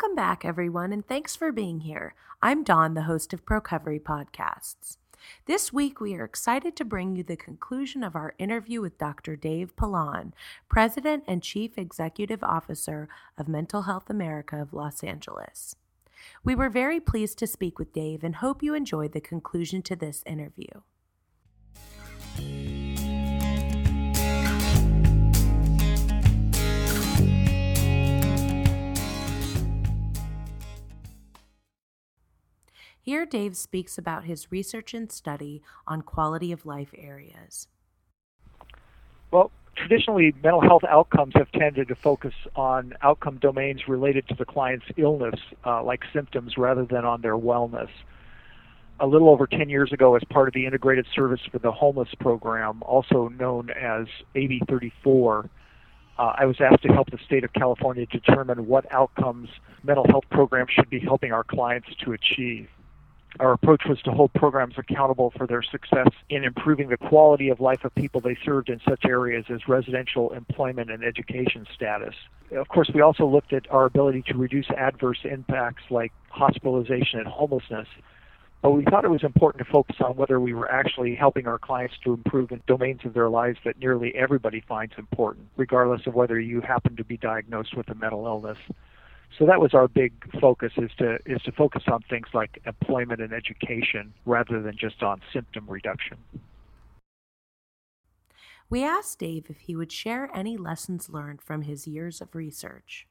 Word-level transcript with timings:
Welcome 0.00 0.14
back, 0.14 0.44
everyone, 0.44 0.92
and 0.92 1.04
thanks 1.04 1.34
for 1.34 1.50
being 1.50 1.80
here. 1.80 2.14
I'm 2.40 2.62
Dawn, 2.62 2.94
the 2.94 3.02
host 3.02 3.32
of 3.32 3.44
Procovery 3.44 3.98
Podcasts. 3.98 4.96
This 5.46 5.72
week, 5.72 6.00
we 6.00 6.14
are 6.14 6.22
excited 6.22 6.76
to 6.76 6.84
bring 6.84 7.16
you 7.16 7.24
the 7.24 7.34
conclusion 7.34 8.04
of 8.04 8.14
our 8.14 8.32
interview 8.38 8.80
with 8.80 8.96
Dr. 8.96 9.34
Dave 9.34 9.74
Pilon, 9.74 10.34
President 10.68 11.24
and 11.26 11.42
Chief 11.42 11.76
Executive 11.76 12.44
Officer 12.44 13.08
of 13.36 13.48
Mental 13.48 13.82
Health 13.82 14.08
America 14.08 14.62
of 14.62 14.72
Los 14.72 15.02
Angeles. 15.02 15.74
We 16.44 16.54
were 16.54 16.70
very 16.70 17.00
pleased 17.00 17.36
to 17.40 17.48
speak 17.48 17.80
with 17.80 17.92
Dave 17.92 18.22
and 18.22 18.36
hope 18.36 18.62
you 18.62 18.74
enjoyed 18.74 19.10
the 19.10 19.20
conclusion 19.20 19.82
to 19.82 19.96
this 19.96 20.22
interview. 20.24 20.82
Here, 33.08 33.24
Dave 33.24 33.56
speaks 33.56 33.96
about 33.96 34.24
his 34.24 34.52
research 34.52 34.92
and 34.92 35.10
study 35.10 35.62
on 35.86 36.02
quality 36.02 36.52
of 36.52 36.66
life 36.66 36.90
areas. 36.94 37.66
Well, 39.30 39.50
traditionally, 39.76 40.34
mental 40.42 40.60
health 40.60 40.82
outcomes 40.86 41.32
have 41.34 41.50
tended 41.52 41.88
to 41.88 41.94
focus 41.94 42.34
on 42.54 42.92
outcome 43.00 43.38
domains 43.38 43.88
related 43.88 44.28
to 44.28 44.34
the 44.34 44.44
client's 44.44 44.84
illness, 44.98 45.40
uh, 45.64 45.82
like 45.82 46.02
symptoms, 46.12 46.58
rather 46.58 46.84
than 46.84 47.06
on 47.06 47.22
their 47.22 47.38
wellness. 47.38 47.88
A 49.00 49.06
little 49.06 49.30
over 49.30 49.46
10 49.46 49.70
years 49.70 49.90
ago, 49.90 50.14
as 50.14 50.22
part 50.28 50.46
of 50.46 50.52
the 50.52 50.66
Integrated 50.66 51.06
Service 51.14 51.40
for 51.50 51.60
the 51.60 51.72
Homeless 51.72 52.10
program, 52.20 52.82
also 52.82 53.28
known 53.28 53.70
as 53.70 54.06
AB 54.34 54.60
34, 54.68 55.48
uh, 56.18 56.32
I 56.36 56.44
was 56.44 56.56
asked 56.60 56.82
to 56.82 56.92
help 56.92 57.10
the 57.10 57.18
state 57.24 57.42
of 57.42 57.54
California 57.54 58.04
determine 58.04 58.66
what 58.66 58.84
outcomes 58.92 59.48
mental 59.82 60.04
health 60.10 60.24
programs 60.30 60.72
should 60.72 60.90
be 60.90 61.00
helping 61.00 61.32
our 61.32 61.44
clients 61.44 61.88
to 62.04 62.12
achieve. 62.12 62.68
Our 63.40 63.52
approach 63.52 63.82
was 63.88 64.00
to 64.02 64.10
hold 64.10 64.32
programs 64.32 64.74
accountable 64.78 65.32
for 65.36 65.46
their 65.46 65.62
success 65.62 66.08
in 66.28 66.44
improving 66.44 66.88
the 66.88 66.96
quality 66.96 67.50
of 67.50 67.60
life 67.60 67.84
of 67.84 67.94
people 67.94 68.20
they 68.20 68.36
served 68.44 68.68
in 68.68 68.80
such 68.88 69.04
areas 69.04 69.44
as 69.48 69.68
residential, 69.68 70.32
employment, 70.32 70.90
and 70.90 71.04
education 71.04 71.66
status. 71.74 72.14
Of 72.50 72.68
course, 72.68 72.90
we 72.92 73.00
also 73.00 73.26
looked 73.26 73.52
at 73.52 73.70
our 73.70 73.84
ability 73.84 74.22
to 74.28 74.34
reduce 74.36 74.68
adverse 74.70 75.20
impacts 75.24 75.84
like 75.90 76.12
hospitalization 76.30 77.20
and 77.20 77.28
homelessness. 77.28 77.86
But 78.62 78.72
we 78.72 78.84
thought 78.84 79.04
it 79.04 79.10
was 79.10 79.22
important 79.22 79.64
to 79.64 79.70
focus 79.70 79.96
on 80.00 80.16
whether 80.16 80.40
we 80.40 80.52
were 80.52 80.70
actually 80.70 81.14
helping 81.14 81.46
our 81.46 81.58
clients 81.58 81.94
to 82.02 82.14
improve 82.14 82.50
in 82.50 82.60
domains 82.66 83.02
of 83.04 83.14
their 83.14 83.28
lives 83.28 83.58
that 83.64 83.78
nearly 83.78 84.12
everybody 84.16 84.60
finds 84.66 84.94
important, 84.98 85.46
regardless 85.56 86.06
of 86.06 86.14
whether 86.14 86.40
you 86.40 86.60
happen 86.60 86.96
to 86.96 87.04
be 87.04 87.16
diagnosed 87.16 87.76
with 87.76 87.88
a 87.88 87.94
mental 87.94 88.26
illness. 88.26 88.58
So 89.36 89.46
that 89.46 89.60
was 89.60 89.74
our 89.74 89.88
big 89.88 90.12
focus 90.40 90.72
is 90.76 90.90
to 90.98 91.18
is 91.26 91.42
to 91.42 91.52
focus 91.52 91.84
on 91.86 92.02
things 92.10 92.28
like 92.34 92.60
employment 92.66 93.20
and 93.20 93.32
education 93.32 94.12
rather 94.24 94.60
than 94.62 94.76
just 94.76 95.02
on 95.02 95.20
symptom 95.32 95.64
reduction. 95.68 96.18
We 98.70 98.84
asked 98.84 99.20
Dave 99.20 99.46
if 99.48 99.60
he 99.60 99.76
would 99.76 99.92
share 99.92 100.30
any 100.34 100.56
lessons 100.56 101.08
learned 101.08 101.40
from 101.40 101.62
his 101.62 101.86
years 101.86 102.20
of 102.20 102.34
research 102.34 103.06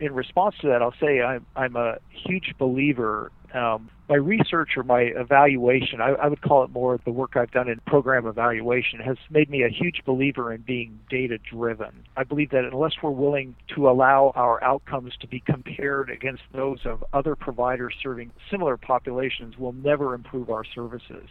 in 0.00 0.14
response 0.14 0.54
to 0.60 0.68
that, 0.68 0.82
I'll 0.82 0.94
say 1.00 1.22
I'm, 1.22 1.46
I'm 1.54 1.76
a 1.76 1.96
huge 2.10 2.54
believer. 2.58 3.32
Um, 3.56 3.88
my 4.08 4.16
research 4.16 4.76
or 4.76 4.82
my 4.82 5.00
evaluation, 5.00 6.02
I, 6.02 6.10
I 6.10 6.28
would 6.28 6.42
call 6.42 6.62
it 6.64 6.70
more 6.70 7.00
the 7.04 7.10
work 7.10 7.36
I've 7.36 7.50
done 7.50 7.68
in 7.68 7.80
program 7.86 8.26
evaluation, 8.26 9.00
has 9.00 9.16
made 9.30 9.48
me 9.48 9.62
a 9.62 9.68
huge 9.68 10.02
believer 10.04 10.52
in 10.52 10.60
being 10.60 11.00
data 11.08 11.38
driven. 11.38 12.04
I 12.18 12.24
believe 12.24 12.50
that 12.50 12.64
unless 12.70 12.92
we're 13.02 13.10
willing 13.10 13.56
to 13.74 13.88
allow 13.88 14.32
our 14.36 14.62
outcomes 14.62 15.14
to 15.20 15.26
be 15.26 15.40
compared 15.40 16.10
against 16.10 16.42
those 16.52 16.80
of 16.84 17.02
other 17.14 17.34
providers 17.34 17.94
serving 18.02 18.30
similar 18.50 18.76
populations, 18.76 19.54
we'll 19.58 19.72
never 19.72 20.14
improve 20.14 20.50
our 20.50 20.64
services. 20.64 21.26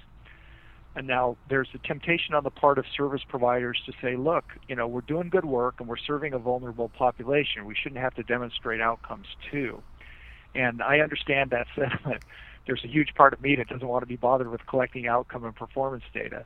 And 0.95 1.05
now 1.05 1.37
there's 1.47 1.69
a 1.75 1.87
temptation 1.87 2.33
on 2.33 2.43
the 2.43 2.49
part 2.49 2.79
of 2.79 2.85
service 2.97 3.21
providers 3.27 3.79
to 3.85 3.91
say, 4.01 4.15
look, 4.15 4.45
you 4.67 4.75
know, 4.75 4.87
we're 4.87 5.01
doing 5.01 5.29
good 5.29 5.45
work 5.45 5.75
and 5.79 5.87
we're 5.87 5.97
serving 5.97 6.33
a 6.33 6.39
vulnerable 6.39 6.89
population. 6.89 7.65
We 7.65 7.75
shouldn't 7.75 8.01
have 8.01 8.15
to 8.15 8.23
demonstrate 8.23 8.81
outcomes 8.81 9.27
too. 9.51 9.83
And 10.55 10.81
I 10.81 10.99
understand 10.99 11.51
that 11.51 11.67
sentiment. 11.75 12.23
There's 12.66 12.83
a 12.83 12.88
huge 12.88 13.13
part 13.13 13.33
of 13.33 13.41
me 13.41 13.55
that 13.57 13.67
doesn't 13.67 13.88
want 13.88 14.01
to 14.01 14.07
be 14.07 14.16
bothered 14.16 14.49
with 14.49 14.66
collecting 14.66 15.07
outcome 15.07 15.43
and 15.43 15.55
performance 15.55 16.03
data. 16.13 16.45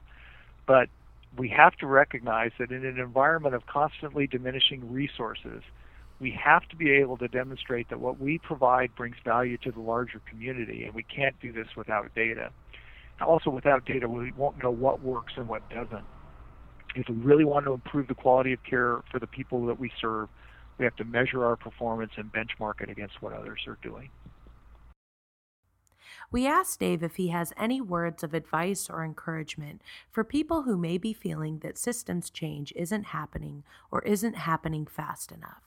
But 0.67 0.89
we 1.37 1.47
have 1.49 1.75
to 1.77 1.87
recognize 1.87 2.51
that 2.59 2.71
in 2.71 2.85
an 2.85 2.99
environment 2.99 3.55
of 3.55 3.65
constantly 3.67 4.27
diminishing 4.27 4.91
resources, 4.91 5.63
we 6.19 6.31
have 6.31 6.67
to 6.69 6.75
be 6.75 6.91
able 6.91 7.17
to 7.17 7.27
demonstrate 7.27 7.89
that 7.89 7.99
what 7.99 8.19
we 8.19 8.37
provide 8.39 8.93
brings 8.95 9.15
value 9.23 9.57
to 9.59 9.71
the 9.71 9.79
larger 9.79 10.21
community, 10.29 10.83
and 10.83 10.93
we 10.93 11.03
can't 11.03 11.39
do 11.39 11.53
this 11.53 11.67
without 11.77 12.13
data. 12.13 12.51
Also, 13.21 13.49
without 13.49 13.85
data, 13.85 14.07
we 14.07 14.31
won't 14.33 14.61
know 14.61 14.71
what 14.71 15.01
works 15.01 15.33
and 15.37 15.47
what 15.47 15.67
doesn't. 15.69 16.05
If 16.95 17.07
we 17.07 17.15
really 17.15 17.45
want 17.45 17.65
to 17.65 17.73
improve 17.73 18.07
the 18.07 18.15
quality 18.15 18.53
of 18.53 18.63
care 18.63 19.01
for 19.11 19.19
the 19.19 19.27
people 19.27 19.65
that 19.67 19.79
we 19.79 19.91
serve, 20.01 20.29
we 20.79 20.85
have 20.85 20.95
to 20.95 21.03
measure 21.03 21.45
our 21.45 21.55
performance 21.55 22.13
and 22.15 22.31
benchmark 22.31 22.81
it 22.81 22.89
against 22.89 23.21
what 23.21 23.33
others 23.33 23.59
are 23.67 23.77
doing. 23.83 24.09
We 26.31 26.47
asked 26.47 26.79
Dave 26.79 27.03
if 27.03 27.15
he 27.15 27.29
has 27.29 27.53
any 27.57 27.81
words 27.81 28.23
of 28.23 28.33
advice 28.33 28.89
or 28.89 29.03
encouragement 29.03 29.81
for 30.11 30.23
people 30.23 30.63
who 30.63 30.77
may 30.77 30.97
be 30.97 31.11
feeling 31.11 31.59
that 31.59 31.77
systems 31.77 32.29
change 32.29 32.71
isn't 32.75 33.05
happening 33.05 33.63
or 33.91 34.01
isn't 34.03 34.35
happening 34.35 34.85
fast 34.85 35.31
enough. 35.31 35.63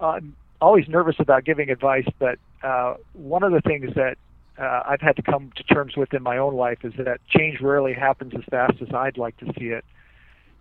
I'm 0.00 0.36
always 0.60 0.88
nervous 0.88 1.16
about 1.18 1.44
giving 1.44 1.70
advice, 1.70 2.06
but 2.18 2.38
uh, 2.62 2.94
one 3.12 3.42
of 3.42 3.52
the 3.52 3.60
things 3.60 3.94
that 3.94 4.16
uh, 4.58 4.82
I've 4.86 5.00
had 5.00 5.16
to 5.16 5.22
come 5.22 5.52
to 5.56 5.62
terms 5.64 5.96
with 5.96 6.12
in 6.14 6.22
my 6.22 6.38
own 6.38 6.54
life 6.54 6.78
is 6.82 6.92
that 6.98 7.20
change 7.28 7.60
rarely 7.60 7.92
happens 7.92 8.32
as 8.34 8.42
fast 8.50 8.80
as 8.80 8.88
I'd 8.94 9.18
like 9.18 9.36
to 9.38 9.46
see 9.58 9.66
it. 9.66 9.84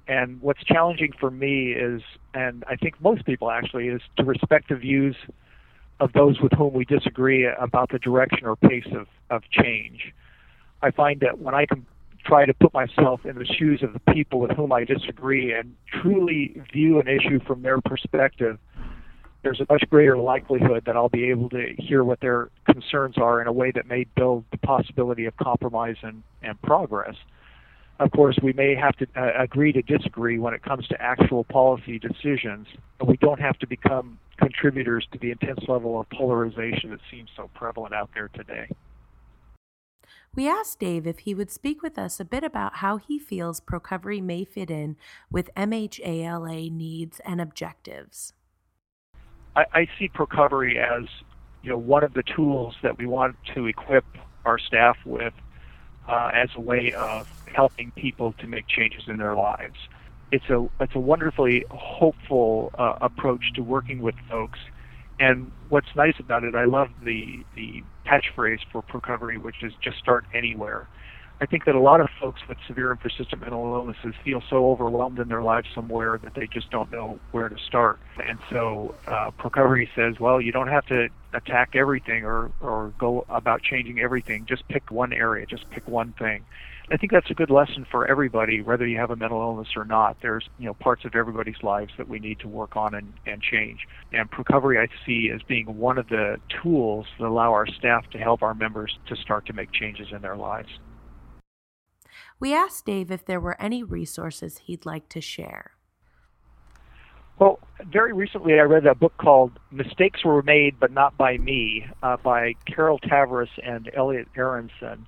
And 0.07 0.41
what's 0.41 0.63
challenging 0.63 1.11
for 1.19 1.29
me 1.29 1.73
is, 1.73 2.01
and 2.33 2.63
I 2.67 2.75
think 2.75 2.99
most 3.01 3.25
people 3.25 3.51
actually, 3.51 3.89
is 3.89 4.01
to 4.17 4.23
respect 4.23 4.69
the 4.69 4.75
views 4.75 5.15
of 5.99 6.13
those 6.13 6.39
with 6.39 6.53
whom 6.53 6.73
we 6.73 6.85
disagree 6.85 7.45
about 7.45 7.91
the 7.91 7.99
direction 7.99 8.45
or 8.45 8.55
pace 8.55 8.87
of, 8.95 9.07
of 9.29 9.43
change. 9.51 10.13
I 10.81 10.91
find 10.91 11.19
that 11.21 11.39
when 11.39 11.55
I 11.55 11.65
can 11.65 11.85
try 12.23 12.45
to 12.45 12.53
put 12.53 12.73
myself 12.73 13.25
in 13.25 13.37
the 13.37 13.45
shoes 13.45 13.81
of 13.83 13.93
the 13.93 14.13
people 14.13 14.39
with 14.39 14.51
whom 14.51 14.71
I 14.71 14.83
disagree 14.83 15.53
and 15.53 15.75
truly 16.01 16.61
view 16.71 16.99
an 16.99 17.07
issue 17.07 17.39
from 17.45 17.61
their 17.61 17.81
perspective, 17.81 18.59
there's 19.43 19.59
a 19.59 19.65
much 19.69 19.83
greater 19.89 20.17
likelihood 20.17 20.83
that 20.85 20.95
I'll 20.95 21.09
be 21.09 21.29
able 21.29 21.49
to 21.49 21.73
hear 21.77 22.03
what 22.03 22.19
their 22.19 22.49
concerns 22.69 23.17
are 23.17 23.41
in 23.41 23.47
a 23.47 23.53
way 23.53 23.71
that 23.71 23.87
may 23.87 24.05
build 24.15 24.43
the 24.51 24.57
possibility 24.57 25.25
of 25.25 25.35
compromise 25.37 25.95
and, 26.03 26.21
and 26.43 26.61
progress. 26.61 27.15
Of 27.99 28.11
course, 28.11 28.37
we 28.43 28.53
may 28.53 28.75
have 28.75 28.95
to 28.97 29.07
uh, 29.15 29.31
agree 29.39 29.71
to 29.73 29.81
disagree 29.81 30.37
when 30.37 30.53
it 30.53 30.61
comes 30.61 30.87
to 30.87 31.01
actual 31.01 31.43
policy 31.43 31.97
decisions, 31.97 32.67
but 32.99 33.07
we 33.07 33.17
don't 33.17 33.39
have 33.39 33.57
to 33.59 33.67
become 33.67 34.19
contributors 34.37 35.07
to 35.13 35.19
the 35.19 35.31
intense 35.31 35.61
level 35.67 35.99
of 35.99 36.07
polarization 36.11 36.91
that 36.91 36.99
seems 37.09 37.29
so 37.35 37.49
prevalent 37.55 37.95
out 37.95 38.09
there 38.13 38.29
today. 38.29 38.69
We 40.35 40.47
asked 40.47 40.79
Dave 40.79 41.07
if 41.07 41.19
he 41.19 41.33
would 41.33 41.49
speak 41.49 41.81
with 41.81 41.97
us 41.97 42.19
a 42.19 42.25
bit 42.25 42.43
about 42.43 42.75
how 42.75 42.97
he 42.97 43.17
feels 43.17 43.59
Procovery 43.59 44.21
may 44.21 44.45
fit 44.45 44.69
in 44.69 44.95
with 45.31 45.49
MHALA 45.55 46.71
needs 46.71 47.19
and 47.25 47.41
objectives. 47.41 48.33
I, 49.55 49.65
I 49.73 49.87
see 49.97 50.07
Procovery 50.09 50.77
as 50.77 51.05
you 51.63 51.71
know 51.71 51.77
one 51.79 52.03
of 52.03 52.13
the 52.13 52.21
tools 52.35 52.75
that 52.83 52.99
we 52.99 53.07
want 53.07 53.35
to 53.55 53.65
equip 53.65 54.05
our 54.45 54.59
staff 54.59 54.97
with 55.03 55.33
uh, 56.07 56.29
as 56.33 56.49
a 56.55 56.61
way 56.61 56.93
of 56.97 57.25
helping 57.53 57.91
people 57.97 58.33
to 58.39 58.47
make 58.47 58.67
changes 58.67 59.03
in 59.07 59.17
their 59.17 59.35
lives. 59.35 59.75
It's 60.31 60.49
a 60.49 60.67
it's 60.79 60.95
a 60.95 60.99
wonderfully 60.99 61.65
hopeful 61.71 62.71
uh, 62.77 62.93
approach 63.01 63.43
to 63.55 63.61
working 63.61 64.01
with 64.01 64.15
folks. 64.29 64.59
And 65.19 65.51
what's 65.69 65.87
nice 65.95 66.13
about 66.19 66.43
it, 66.43 66.53
I 66.55 66.65
love 66.65 66.89
the 67.03 67.45
the 67.55 67.83
catchphrase 68.05 68.59
for 68.71 68.81
Procovery, 68.81 69.37
which 69.37 69.63
is 69.63 69.73
just 69.83 69.97
start 69.97 70.25
anywhere. 70.33 70.89
I 71.39 71.45
think 71.45 71.65
that 71.65 71.75
a 71.75 71.79
lot 71.79 72.01
of 72.01 72.09
folks 72.19 72.41
with 72.49 72.57
severe 72.67 72.89
and 72.89 72.99
persistent 72.99 73.41
mental 73.41 73.63
illnesses 73.75 74.15
feel 74.23 74.41
so 74.49 74.71
overwhelmed 74.71 75.19
in 75.19 75.27
their 75.27 75.43
lives 75.43 75.67
somewhere 75.73 76.19
that 76.23 76.33
they 76.33 76.47
just 76.47 76.71
don't 76.71 76.91
know 76.91 77.19
where 77.31 77.47
to 77.47 77.57
start. 77.59 77.99
And 78.25 78.39
so 78.49 78.95
uh, 79.05 79.29
Procovery 79.37 79.87
says, 79.95 80.19
well, 80.19 80.41
you 80.41 80.51
don't 80.51 80.67
have 80.67 80.87
to 80.87 81.09
attack 81.33 81.75
everything 81.75 82.25
or, 82.25 82.51
or 82.59 82.91
go 82.97 83.25
about 83.29 83.61
changing 83.61 83.99
everything. 83.99 84.47
Just 84.47 84.67
pick 84.67 84.89
one 84.89 85.13
area, 85.13 85.45
just 85.45 85.69
pick 85.69 85.87
one 85.87 86.13
thing. 86.13 86.43
I 86.89 86.95
think 86.95 87.11
that's 87.11 87.29
a 87.29 87.33
good 87.33 87.49
lesson 87.49 87.85
for 87.91 88.07
everybody, 88.07 88.61
whether 88.61 88.87
you 88.87 88.97
have 88.97 89.11
a 89.11 89.17
mental 89.17 89.41
illness 89.41 89.67
or 89.75 89.83
not. 89.83 90.17
There's 90.21 90.47
you 90.57 90.67
know 90.67 90.73
parts 90.73 91.03
of 91.03 91.15
everybody's 91.15 91.61
lives 91.61 91.91
that 91.97 92.07
we 92.07 92.17
need 92.17 92.39
to 92.39 92.47
work 92.47 92.77
on 92.77 92.95
and, 92.95 93.13
and 93.25 93.41
change. 93.41 93.85
And 94.13 94.31
Procovery 94.31 94.79
I 94.79 94.87
see 95.05 95.29
as 95.29 95.41
being 95.43 95.65
one 95.77 95.97
of 95.97 96.07
the 96.07 96.39
tools 96.63 97.05
that 97.19 97.27
allow 97.27 97.51
our 97.51 97.67
staff 97.67 98.09
to 98.11 98.17
help 98.17 98.41
our 98.41 98.53
members 98.53 98.97
to 99.07 99.17
start 99.17 99.45
to 99.47 99.53
make 99.53 99.73
changes 99.73 100.07
in 100.13 100.21
their 100.21 100.37
lives. 100.37 100.69
We 102.39 102.53
asked 102.53 102.85
Dave 102.85 103.09
if 103.11 103.25
there 103.25 103.39
were 103.39 103.59
any 103.59 103.83
resources 103.83 104.59
he'd 104.59 104.85
like 104.85 105.09
to 105.09 105.21
share. 105.21 105.71
Well, 107.39 107.59
very 107.91 108.13
recently 108.13 108.53
I 108.59 108.63
read 108.63 108.85
a 108.85 108.95
book 108.95 109.13
called 109.17 109.59
Mistakes 109.71 110.23
Were 110.25 110.41
Made 110.41 110.79
But 110.79 110.91
Not 110.91 111.17
By 111.17 111.37
Me 111.37 111.85
uh, 112.01 112.17
by 112.17 112.53
Carol 112.65 112.99
Tavris 112.99 113.49
and 113.63 113.89
Elliot 113.95 114.27
Aronson. 114.35 115.07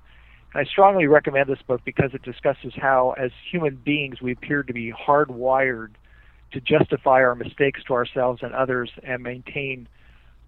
I 0.54 0.64
strongly 0.64 1.06
recommend 1.06 1.48
this 1.48 1.62
book 1.66 1.80
because 1.84 2.10
it 2.12 2.22
discusses 2.22 2.72
how, 2.76 3.14
as 3.16 3.30
human 3.50 3.76
beings, 3.76 4.20
we 4.20 4.32
appear 4.32 4.64
to 4.64 4.72
be 4.72 4.92
hardwired 4.92 5.90
to 6.52 6.60
justify 6.60 7.22
our 7.22 7.36
mistakes 7.36 7.82
to 7.84 7.94
ourselves 7.94 8.42
and 8.42 8.52
others 8.52 8.90
and 9.04 9.22
maintain 9.22 9.88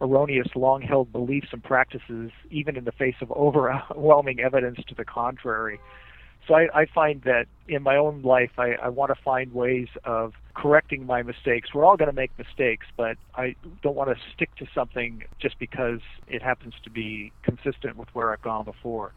erroneous, 0.01 0.49
long 0.57 0.83
held 0.83 1.13
beliefs 1.13 1.49
and 1.53 1.63
practices, 1.63 2.33
even 2.51 2.77
in 2.77 2.85
the 2.85 2.93
face 2.93 3.15
of 3.21 3.31
overwhelming 3.31 4.41
evidence 4.41 4.81
to 4.89 4.95
the 4.97 5.05
contrary. 5.05 5.79
So 6.47 6.55
I, 6.55 6.67
I 6.75 6.87
find 6.87 7.23
that 7.23 7.47
in 7.69 7.83
my 7.83 7.97
own 7.97 8.23
life, 8.23 8.51
I, 8.59 8.73
I 8.73 8.89
want 8.89 9.15
to 9.15 9.23
find 9.23 9.53
ways 9.53 9.89
of 10.05 10.33
correcting 10.55 11.07
my 11.07 11.23
mistakes. 11.23 11.73
We're 11.73 11.85
all 11.85 11.97
going 11.97 12.11
to 12.11 12.17
make 12.17 12.37
mistakes, 12.37 12.87
but 12.97 13.17
I 13.35 13.55
don't 13.83 13.95
want 13.95 14.11
to 14.11 14.17
stick 14.35 14.55
to 14.57 14.67
something 14.75 15.23
just 15.41 15.59
because 15.59 16.01
it 16.27 16.43
happens 16.43 16.75
to 16.83 16.91
be 16.91 17.33
consistent 17.43 17.97
with 17.97 18.09
where 18.13 18.33
I've 18.33 18.43
gone 18.43 18.65
before. 18.65 19.13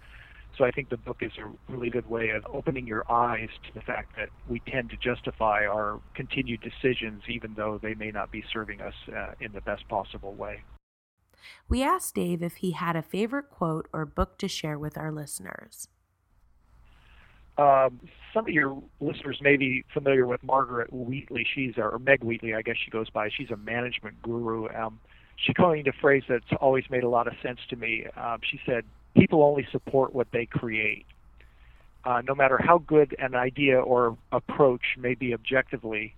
So 0.57 0.63
I 0.63 0.71
think 0.71 0.89
the 0.89 0.97
book 0.97 1.17
is 1.21 1.31
a 1.37 1.51
really 1.71 1.89
good 1.89 2.09
way 2.09 2.29
of 2.29 2.45
opening 2.45 2.87
your 2.87 3.09
eyes 3.11 3.49
to 3.67 3.73
the 3.73 3.81
fact 3.81 4.15
that 4.15 4.29
we 4.47 4.61
tend 4.67 4.89
to 4.91 4.97
justify 4.97 5.65
our 5.65 5.99
continued 6.13 6.61
decisions 6.61 7.23
even 7.27 7.55
though 7.55 7.79
they 7.81 7.93
may 7.93 8.11
not 8.11 8.31
be 8.31 8.43
serving 8.53 8.79
us 8.79 8.93
uh, 9.13 9.31
in 9.41 9.51
the 9.51 9.61
best 9.61 9.87
possible 9.89 10.33
way. 10.33 10.63
We 11.67 11.83
asked 11.83 12.15
Dave 12.15 12.41
if 12.41 12.57
he 12.57 12.71
had 12.71 12.95
a 12.95 13.01
favorite 13.01 13.49
quote 13.49 13.89
or 13.91 14.05
book 14.05 14.37
to 14.37 14.47
share 14.47 14.79
with 14.79 14.97
our 14.97 15.11
listeners. 15.11 15.89
Um, 17.57 17.99
some 18.33 18.45
of 18.45 18.53
your 18.53 18.81
listeners 18.99 19.39
may 19.41 19.55
be 19.55 19.85
familiar 19.93 20.27
with 20.27 20.43
Margaret 20.43 20.91
Wheatley. 20.91 21.47
She's 21.55 21.77
or 21.77 21.97
Meg 21.99 22.23
Wheatley, 22.23 22.53
I 22.53 22.61
guess 22.61 22.75
she 22.83 22.91
goes 22.91 23.09
by. 23.09 23.29
She's 23.29 23.49
a 23.49 23.57
management 23.57 24.21
guru. 24.21 24.67
Um, 24.75 24.99
she 25.37 25.53
coined 25.53 25.87
a 25.87 25.93
phrase 25.93 26.23
that's 26.27 26.45
always 26.59 26.83
made 26.89 27.03
a 27.03 27.09
lot 27.09 27.27
of 27.27 27.33
sense 27.41 27.59
to 27.69 27.75
me. 27.75 28.05
Um, 28.17 28.39
she 28.49 28.59
said, 28.65 28.83
"People 29.15 29.43
only 29.43 29.65
support 29.71 30.13
what 30.13 30.27
they 30.31 30.45
create." 30.45 31.05
Uh, 32.03 32.21
no 32.27 32.35
matter 32.35 32.59
how 32.61 32.77
good 32.77 33.15
an 33.19 33.35
idea 33.35 33.79
or 33.79 34.17
approach 34.31 34.97
may 34.97 35.15
be 35.15 35.33
objectively, 35.33 36.13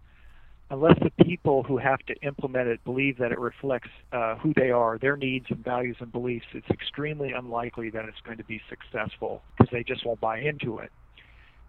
unless 0.70 0.98
the 1.00 1.24
people 1.24 1.64
who 1.64 1.78
have 1.78 2.00
to 2.00 2.16
implement 2.22 2.68
it 2.68 2.84
believe 2.84 3.18
that 3.18 3.32
it 3.32 3.40
reflects 3.40 3.90
uh, 4.12 4.36
who 4.36 4.54
they 4.54 4.70
are, 4.70 4.98
their 4.98 5.16
needs 5.16 5.46
and 5.50 5.64
values 5.64 5.96
and 6.00 6.12
beliefs, 6.12 6.46
it's 6.54 6.70
extremely 6.70 7.32
unlikely 7.32 7.90
that 7.90 8.06
it's 8.06 8.20
going 8.26 8.38
to 8.38 8.44
be 8.44 8.62
successful 8.70 9.42
because 9.58 9.72
they 9.72 9.84
just 9.84 10.06
won't 10.06 10.20
buy 10.20 10.40
into 10.40 10.80
it. 10.80 10.92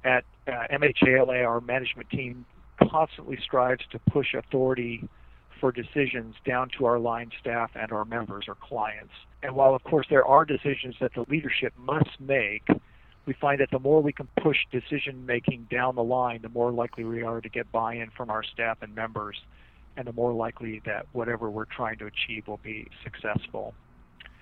At 0.04 0.24
uh, 0.46 0.66
MHALA, 0.70 1.46
our 1.46 1.60
management 1.60 2.08
team 2.10 2.44
constantly 2.90 3.38
strives 3.42 3.82
to 3.90 3.98
push 4.10 4.34
authority 4.34 5.08
for 5.60 5.72
decisions 5.72 6.36
down 6.46 6.68
to 6.78 6.86
our 6.86 6.98
line 6.98 7.30
staff 7.40 7.70
and 7.74 7.90
our 7.92 8.04
members 8.04 8.44
or 8.48 8.54
clients. 8.54 9.12
And 9.42 9.54
while, 9.54 9.74
of 9.74 9.82
course, 9.84 10.06
there 10.08 10.24
are 10.24 10.44
decisions 10.44 10.94
that 11.00 11.12
the 11.14 11.24
leadership 11.28 11.72
must 11.76 12.20
make, 12.20 12.66
we 13.26 13.34
find 13.34 13.60
that 13.60 13.70
the 13.70 13.78
more 13.78 14.00
we 14.00 14.12
can 14.12 14.28
push 14.40 14.56
decision 14.72 15.26
making 15.26 15.66
down 15.70 15.96
the 15.96 16.04
line, 16.04 16.40
the 16.42 16.48
more 16.48 16.72
likely 16.72 17.04
we 17.04 17.22
are 17.22 17.40
to 17.40 17.48
get 17.48 17.70
buy 17.70 17.94
in 17.94 18.10
from 18.16 18.30
our 18.30 18.42
staff 18.42 18.78
and 18.80 18.94
members, 18.94 19.36
and 19.96 20.06
the 20.06 20.12
more 20.12 20.32
likely 20.32 20.80
that 20.86 21.06
whatever 21.12 21.50
we're 21.50 21.64
trying 21.66 21.98
to 21.98 22.06
achieve 22.06 22.46
will 22.46 22.60
be 22.62 22.88
successful. 23.04 23.74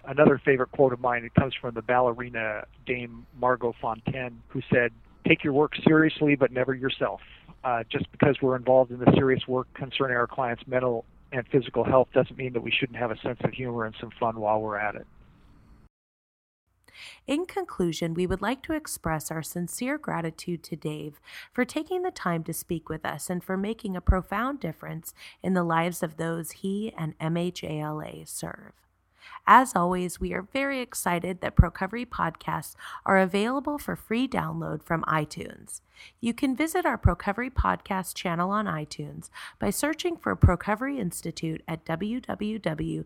Another 0.04 0.40
favorite 0.44 0.70
quote 0.70 0.92
of 0.92 1.00
mine, 1.00 1.24
it 1.24 1.34
comes 1.34 1.52
from 1.60 1.74
the 1.74 1.82
ballerina 1.82 2.64
Dame 2.86 3.26
Margot 3.40 3.74
Fonteyn, 3.82 4.34
who 4.48 4.60
said, 4.72 4.92
Take 5.26 5.42
your 5.42 5.52
work 5.52 5.72
seriously, 5.86 6.36
but 6.36 6.52
never 6.52 6.74
yourself. 6.74 7.20
Uh, 7.64 7.82
just 7.90 8.10
because 8.12 8.36
we're 8.40 8.56
involved 8.56 8.92
in 8.92 8.98
the 8.98 9.10
serious 9.14 9.46
work 9.48 9.66
concerning 9.74 10.16
our 10.16 10.26
clients' 10.26 10.62
mental 10.66 11.04
and 11.32 11.46
physical 11.48 11.82
health 11.84 12.08
doesn't 12.14 12.36
mean 12.38 12.52
that 12.52 12.62
we 12.62 12.70
shouldn't 12.70 12.98
have 12.98 13.10
a 13.10 13.18
sense 13.18 13.38
of 13.42 13.52
humor 13.52 13.84
and 13.84 13.94
some 14.00 14.10
fun 14.20 14.38
while 14.38 14.60
we're 14.60 14.78
at 14.78 14.94
it. 14.94 15.06
In 17.26 17.44
conclusion, 17.44 18.14
we 18.14 18.26
would 18.26 18.40
like 18.40 18.62
to 18.62 18.72
express 18.72 19.30
our 19.30 19.42
sincere 19.42 19.98
gratitude 19.98 20.62
to 20.64 20.76
Dave 20.76 21.20
for 21.52 21.64
taking 21.64 22.02
the 22.02 22.10
time 22.10 22.42
to 22.44 22.52
speak 22.52 22.88
with 22.88 23.04
us 23.04 23.28
and 23.28 23.42
for 23.42 23.56
making 23.56 23.96
a 23.96 24.00
profound 24.00 24.60
difference 24.60 25.12
in 25.42 25.54
the 25.54 25.64
lives 25.64 26.02
of 26.02 26.16
those 26.16 26.52
he 26.52 26.92
and 26.96 27.18
MHALA 27.18 28.26
serve. 28.28 28.85
As 29.46 29.76
always, 29.76 30.18
we 30.18 30.32
are 30.32 30.42
very 30.42 30.80
excited 30.80 31.40
that 31.40 31.54
Procovery 31.54 32.04
podcasts 32.04 32.74
are 33.04 33.18
available 33.18 33.78
for 33.78 33.94
free 33.94 34.26
download 34.26 34.82
from 34.82 35.04
iTunes. 35.04 35.82
You 36.20 36.34
can 36.34 36.56
visit 36.56 36.84
our 36.84 36.98
Procovery 36.98 37.50
podcast 37.50 38.14
channel 38.14 38.50
on 38.50 38.66
iTunes 38.66 39.30
by 39.60 39.70
searching 39.70 40.16
for 40.16 40.34
Procovery 40.34 40.98
Institute 40.98 41.62
at 41.68 41.84
www.itunes.com. 41.84 43.04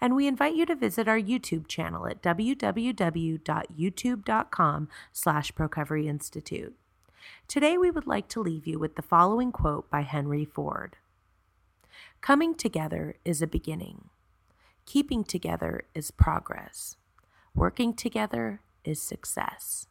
And 0.00 0.16
we 0.16 0.26
invite 0.26 0.56
you 0.56 0.66
to 0.66 0.74
visit 0.74 1.06
our 1.06 1.20
YouTube 1.20 1.68
channel 1.68 2.08
at 2.08 2.20
www.youtube.com 2.22 4.88
slash 5.12 5.52
Institute. 6.08 6.74
Today 7.46 7.76
we 7.76 7.90
would 7.90 8.06
like 8.06 8.28
to 8.28 8.40
leave 8.40 8.66
you 8.66 8.78
with 8.78 8.96
the 8.96 9.02
following 9.02 9.52
quote 9.52 9.90
by 9.90 10.00
Henry 10.00 10.46
Ford. 10.46 10.96
Coming 12.20 12.54
together 12.54 13.16
is 13.24 13.42
a 13.42 13.46
beginning. 13.46 14.10
Keeping 14.86 15.24
together 15.24 15.82
is 15.94 16.10
progress. 16.10 16.96
Working 17.54 17.94
together 17.94 18.60
is 18.84 19.02
success. 19.02 19.87